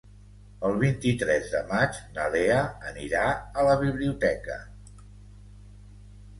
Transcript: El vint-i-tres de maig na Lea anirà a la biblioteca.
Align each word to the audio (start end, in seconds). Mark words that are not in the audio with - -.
El 0.69 0.77
vint-i-tres 0.83 1.49
de 1.55 1.61
maig 1.73 1.99
na 2.17 2.25
Lea 2.37 2.57
anirà 2.93 3.29
a 3.35 3.69
la 3.71 3.79
biblioteca. 3.87 4.59